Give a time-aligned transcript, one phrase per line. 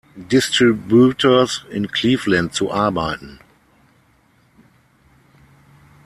[0.27, 3.39] Distributors in Cleveland zu arbeiten.